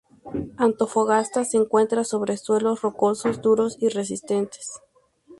Antofagasta 0.57 1.45
se 1.45 1.57
encuentra 1.57 2.03
sobre 2.03 2.35
suelos 2.35 2.81
rocosos, 2.81 3.39
duros 3.39 3.75
y 3.79 3.89
resistentes. 3.89 4.81